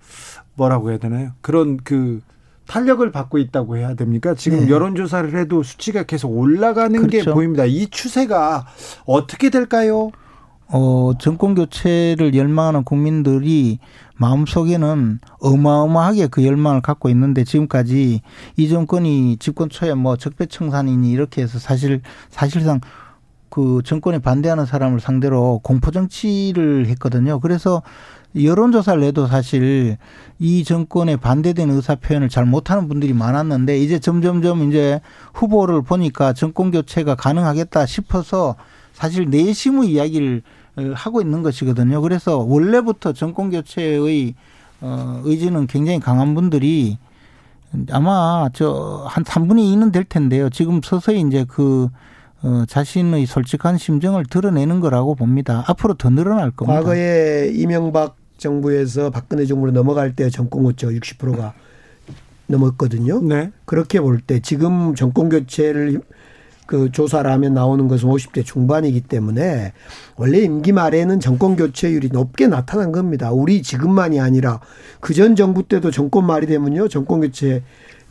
[0.54, 1.32] 뭐라고 해야 되나요?
[1.40, 2.20] 그런 그
[2.68, 4.34] 탄력을 받고 있다고 해야 됩니까?
[4.34, 4.68] 지금 네.
[4.68, 7.34] 여론조사를 해도 수치가 계속 올라가는 게 그렇죠.
[7.34, 7.64] 보입니다.
[7.64, 8.66] 이 추세가
[9.06, 10.10] 어떻게 될까요?
[10.70, 13.78] 어, 정권 교체를 열망하는 국민들이
[14.16, 18.20] 마음속에는 어마어마하게 그 열망을 갖고 있는데 지금까지
[18.56, 22.80] 이 정권이 집권 초에 뭐 적폐청산이니 이렇게 해서 사실 사실상
[23.48, 27.40] 그 정권에 반대하는 사람을 상대로 공포 정치를 했거든요.
[27.40, 27.82] 그래서
[28.36, 29.96] 여론조사를 내도 사실
[30.38, 35.00] 이 정권에 반대되는 의사 표현을 잘 못하는 분들이 많았는데 이제 점점점 이제
[35.32, 38.56] 후보를 보니까 정권 교체가 가능하겠다 싶어서
[38.92, 40.57] 사실 내심의 이야기를 어,
[40.94, 42.00] 하고 있는 것이거든요.
[42.00, 44.34] 그래서 원래부터 정권 교체의
[44.80, 46.98] 어, 의지는 굉장히 강한 분들이
[47.90, 50.48] 아마 저 한 3분의 2는 될 텐데요.
[50.50, 51.88] 지금 서서히 이제 그
[52.42, 55.64] 어, 자신의 솔직한 심정을 드러내는 거라고 봅니다.
[55.66, 56.80] 앞으로 더 늘어날 겁니다.
[56.80, 61.54] 과거에 이명박 정부에서 박근혜 정부로 넘어갈 때 정권 고체 60%가
[62.46, 63.20] 넘었거든요.
[63.22, 63.50] 네.
[63.64, 66.00] 그렇게 볼 때 지금 정권 교체를
[66.68, 69.72] 그 조사를 하면 나오는 것은 50대 중반이기 때문에
[70.16, 73.32] 원래 임기 말에는 정권 교체율이 높게 나타난 겁니다.
[73.32, 74.60] 우리 지금만이 아니라
[75.00, 76.88] 그 전 정부 때도 정권 말이 되면요.
[76.88, 77.62] 정권 교체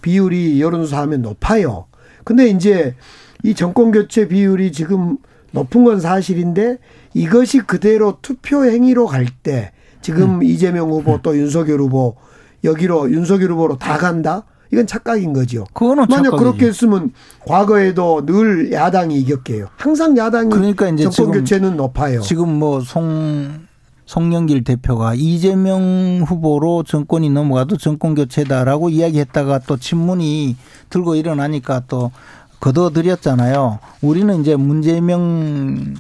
[0.02, 1.86] 비율이 여론조사 하면 높아요.
[2.24, 2.96] 근데 이제
[3.44, 5.20] 이 정권 교체 비율이 지금
[5.52, 6.80] 높은 건 사실인데
[7.14, 12.16] 이것이 그대로 투표 행위로 갈 때 지금 이재명 후보 또 윤석열 후보
[12.64, 14.46] 여기로 윤석열 후보로 다 간다?
[14.72, 15.66] 이건 착각인 거죠.
[15.74, 16.44] 그거는 만약 착각이지.
[16.44, 17.12] 그렇게 했으면
[17.46, 19.68] 과거에도 늘 야당이 이겼게요.
[19.78, 22.22] 항상 야당이 그러니까 이제 정권 지금 교체는 높아요.
[22.22, 23.68] 지금 뭐송
[24.06, 30.56] 송영길 대표가 이재명 후보로 정권이 넘어가도 정권 교체다라고 이야기했다가 또 친문이
[30.90, 32.12] 들고 일어나니까 또
[32.62, 33.80] 거둬들였잖아요.
[34.02, 35.94] 우리는 이제 문재명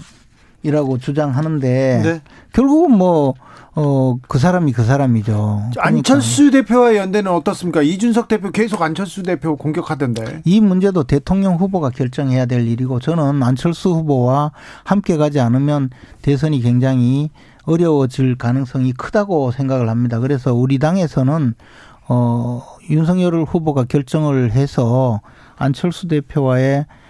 [0.67, 2.21] 이라고 주장하는데 네.
[2.53, 3.33] 결국은 뭐
[3.79, 5.33] 어, 그 사람이 그 사람이죠.
[5.33, 7.83] 그러니까 안철수 대표와 연대는 어떻습니까?
[7.83, 10.41] 이준석 대표 계속 안철수 대표 공격하던데.
[10.45, 14.51] 이 문제도 대통령 후보가 결정해야 될 일이고 저는 안철수 후보와
[14.83, 15.91] 함께 가지 않으면
[16.23, 17.29] 대선이 굉장히
[17.65, 20.19] 어려워질 가능성이 크다고 생각을 합니다.
[20.19, 21.53] 그래서 우리 당에서는
[22.09, 25.21] 어 윤석열 후보가 결정을 해서
[25.55, 27.06] 안철수 대표와의 그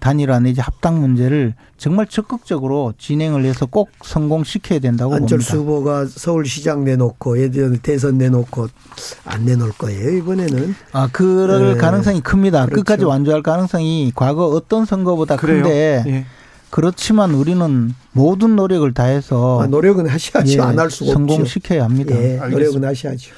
[0.00, 5.72] 단일화 내지 합당 문제를 정말 적극적으로 진행을 해서 꼭 성공시켜야 된다고 안철수 봅니다.
[5.72, 8.68] 후보가 서울시장 내놓고 예전 대선 내놓고
[9.24, 10.74] 안 내놓을 거예요 이번에는.
[10.92, 11.78] 아, 그럴 네.
[11.80, 12.66] 가능성이 큽니다.
[12.66, 12.76] 그렇죠.
[12.84, 15.62] 끝까지 완주할 가능성이 과거 어떤 선거보다 그래요?
[15.62, 16.26] 큰데 예.
[16.70, 20.52] 그렇지만 우리는 모든 노력을 다해서 아, 노력은 하셔야죠.
[20.52, 21.18] 예, 안할 수가 없죠.
[21.18, 22.14] 성공시켜야 합니다.
[22.14, 22.36] 예.
[22.36, 23.30] 노력은 하셔야죠.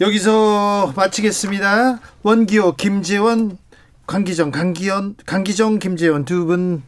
[0.00, 2.00] 여기서 마치겠습니다.
[2.22, 3.58] 원기호, 김재원,
[4.08, 6.82] 강기정, 강기현, 강기정, 김재원 두 분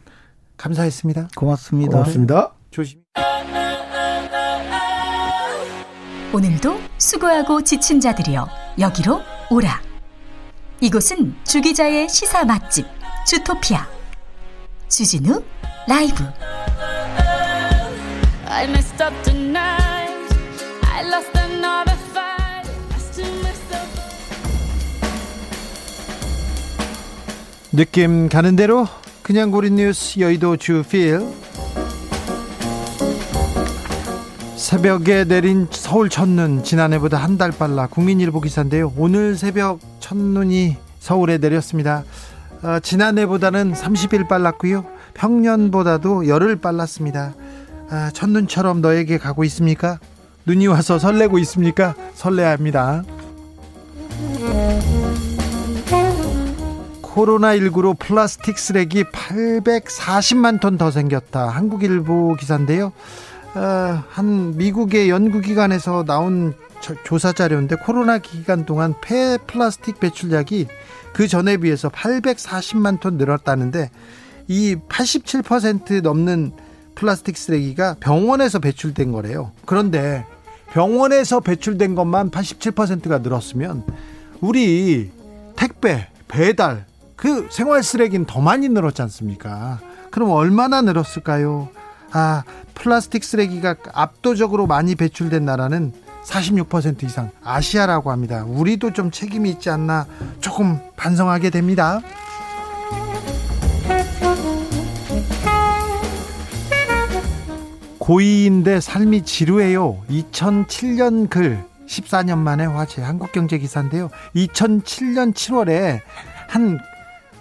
[0.57, 1.29] 감사했습니다.
[1.35, 1.91] 고맙습니다.
[1.91, 2.51] 고맙습니다.
[2.71, 3.01] 조심.
[6.33, 8.47] 오늘도 수고하고 지친 자들이여
[8.79, 9.81] 여기로 오라.
[10.79, 12.87] 이곳은 주기자의 시사 맛집
[13.27, 13.87] 주토피아
[14.89, 15.43] 주진우
[15.87, 16.23] 라이브
[18.47, 20.35] I messed up tonight.
[20.83, 21.90] I lost another
[27.71, 28.87] 느낌 가는 대로
[29.21, 31.21] 그냥 고린 뉴스 여의도 주필.
[34.57, 38.93] 새벽에 내린 서울 첫눈 지난해보다 한 달 빨라 국민일보 기사인데요.
[38.97, 42.03] 오늘 새벽 첫눈이 서울에 내렸습니다.
[42.61, 44.85] 어, 지난해보다는 30일 빨랐고요.
[45.15, 47.33] 평년보다도 열흘 빨랐습니다.
[47.89, 49.99] 아, 첫눈처럼 너에게 가고 있습니까?
[50.45, 51.95] 눈이 와서 설레고 있습니까?
[52.13, 53.03] 설레야 합니다
[57.15, 61.49] 코로나19로 플라스틱 쓰레기 840만 톤 더 생겼다.
[61.49, 62.93] 한국일보 기사인데요.
[63.53, 70.67] 어, 한 미국의 연구기관에서 나온 저- 조사 자료인데 코로나 기간 동안 폐 플라스틱 배출량이
[71.13, 73.91] 그 전에 비해서 840만 톤 늘었다는데
[74.47, 76.53] 이 87% 넘는
[76.95, 79.51] 플라스틱 쓰레기가 병원에서 배출된 거래요.
[79.65, 80.25] 그런데
[80.71, 83.83] 병원에서 배출된 것만 87%가 늘었으면
[84.39, 85.11] 우리
[85.57, 86.85] 택배, 배달,
[87.21, 89.79] 그 생활 쓰레기는 더 많이 늘었지 않습니까?
[90.09, 91.69] 그럼 얼마나 늘었을까요?
[92.11, 95.93] 아, 플라스틱 쓰레기가 압도적으로 많이 배출된 나라는
[96.25, 98.43] 46% 이상 아시아라고 합니다.
[98.43, 100.07] 우리도 좀 책임이 있지 않나
[100.39, 102.01] 조금 반성하게 됩니다.
[107.99, 110.01] 고2인데 삶이 지루해요.
[110.09, 114.09] 2007년 글 14년 만에 화제 한국경제 기사인데요.
[114.35, 115.99] 2007년 7월에
[116.47, 116.79] 한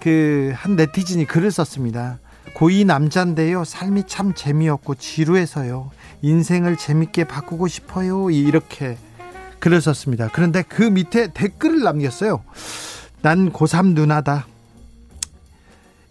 [0.01, 2.19] 그 한 네티즌이 글을 썼습니다.
[2.55, 3.65] 고2 남자인데요.
[3.65, 5.91] 삶이 참 재미없고 지루해서요.
[6.23, 8.31] 인생을 재밌게 바꾸고 싶어요.
[8.31, 8.99] 이렇게
[9.61, 10.29] 글을 썼습니다.
[10.33, 12.43] 그런데 그 밑에 댓글을 남겼어요.
[13.23, 14.47] 난 고3 누나다.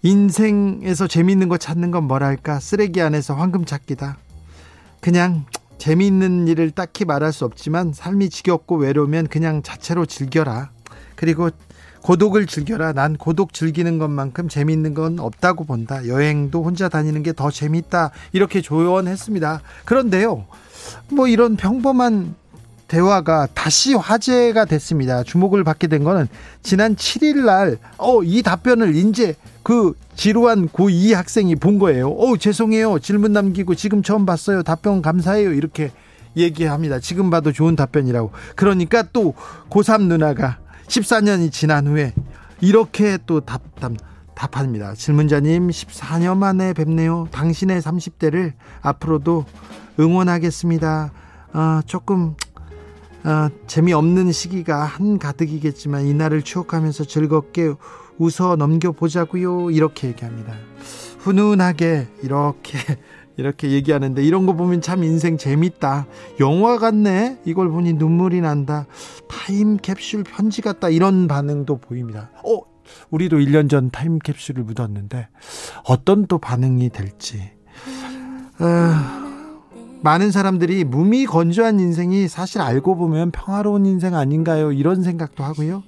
[0.02, 4.18] 인생에서 재미있는 거 찾는 건 뭐랄까 쓰레기 안에서 황금 찾기다.
[5.02, 5.46] 그냥
[5.78, 10.72] 재미있는 일을 딱히 말할 수 없지만 삶이 지겹고 외로우면 그냥 자체로 즐겨라.
[11.16, 11.50] 그리고
[12.02, 12.94] 고독을 즐겨라.
[12.94, 16.08] 난 고독 즐기는 것만큼 재미있는 건 없다고 본다.
[16.08, 18.12] 여행도 혼자 다니는 게 더 재밌다.
[18.34, 19.62] 이렇게 조언했습니다.
[19.86, 20.46] 그런데요.
[21.10, 22.36] 뭐 이런 평범한
[22.88, 25.24] 대화가 다시 화제가 됐습니다.
[25.24, 26.28] 주목을 받게 된 거는
[26.64, 32.10] 지난 7일 날, 어, 이 답변을 이제 그 지루한 고2 학생이 본 거예요.
[32.10, 32.98] 어, 죄송해요.
[33.00, 34.64] 질문 남기고 지금 처음 봤어요.
[34.64, 35.54] 답변 감사해요.
[35.54, 35.92] 이렇게
[36.36, 37.00] 얘기합니다.
[37.00, 38.32] 지금 봐도 좋은 답변이라고.
[38.56, 39.36] 그러니까 또
[39.70, 40.58] 고3 누나가
[40.90, 42.14] 14년이 지난 후에
[42.62, 43.94] 이렇게 또 답, 답,
[44.36, 44.96] 답합니다.
[44.96, 47.28] 질문자님 14년 만에 뵙네요.
[47.32, 49.46] 당신의 30대를 앞으로도
[50.00, 51.12] 응원하겠습니다.
[51.54, 52.36] 아, 조금
[53.24, 57.74] 아, 재미없는 시기가 한가득이겠지만 이날을 추억하면서 즐겁게
[58.18, 59.72] 웃어 넘겨보자고요.
[59.72, 60.54] 이렇게 얘기합니다.
[61.20, 62.80] 훈훈하게 이렇게
[63.40, 66.08] 이렇게 얘기하는데 이런 거 보면 참 인생 재밌다.
[66.42, 67.40] 영화 같네.
[67.46, 68.86] 이걸 보니 눈물이 난다.
[69.30, 70.90] 타임캡슐 편지 같다.
[70.90, 72.30] 이런 반응도 보입니다.
[72.46, 72.60] 어,
[73.10, 75.30] 우리도 1년 전 타임캡슐을 묻었는데
[75.86, 77.52] 어떤 또 반응이 될지.
[78.60, 79.20] 어,
[80.02, 84.74] 많은 사람들이 무미건조한 인생이 사실 알고 보면 평화로운 인생 아닌가요?
[84.74, 85.84] 이런 생각도 하고요.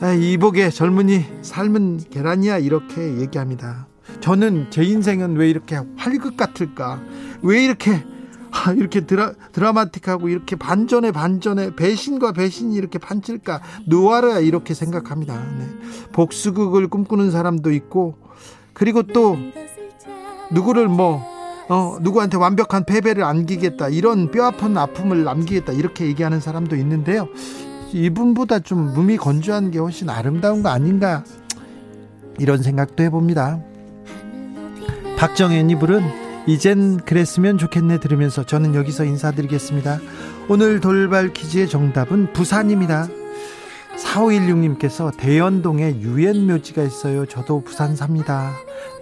[0.00, 3.88] 아, 이복의 젊은이 삶은 계란이야 이렇게 얘기합니다.
[4.24, 6.98] 저는 제 인생은 왜 이렇게 활극 같을까?
[7.42, 8.02] 왜 이렇게
[8.50, 13.60] 아, 이렇게 드라, 드라마틱하고 이렇게 반전에 반전에 배신과 배신이 이렇게 판칠까?
[13.86, 15.34] 누아르야 이렇게 생각합니다.
[15.58, 15.66] 네.
[16.12, 18.16] 복수극을 꿈꾸는 사람도 있고
[18.72, 19.36] 그리고 또
[20.50, 21.22] 누구를 뭐
[21.68, 27.28] 어, 누구한테 완벽한 패배를 안기겠다 이런 뼈아픈 아픔을 남기겠다 이렇게 얘기하는 사람도 있는데요.
[27.92, 31.24] 이분보다 좀 몸이 건조한 게 훨씬 아름다운 거 아닌가
[32.38, 33.73] 이런 생각도 해봅니다.
[35.16, 36.02] 박정현이 부른
[36.46, 39.98] 이젠 그랬으면 좋겠네 들으면서 저는 여기서 인사드리겠습니다.
[40.48, 43.08] 오늘 돌발 퀴즈의 정답은 부산입니다.
[43.96, 47.26] 4516님께서 대연동에 유엔 묘지가 있어요.
[47.26, 48.52] 저도 부산 삽니다.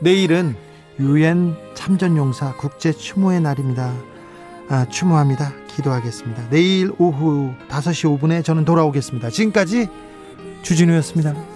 [0.00, 0.54] 내일은
[1.00, 3.92] 유엔 참전용사 국제 추모의 날입니다.
[4.68, 5.52] 아, 추모합니다.
[5.74, 6.48] 기도하겠습니다.
[6.50, 9.30] 내일 오후 5시 5분에 저는 돌아오겠습니다.
[9.30, 9.88] 지금까지
[10.62, 11.51] 주진우였습니다.